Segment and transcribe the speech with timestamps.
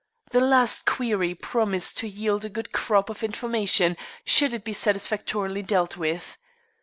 [0.31, 5.61] The last query promised to yield a good crop of information should it be satisfactorily
[5.61, 6.39] dealt with.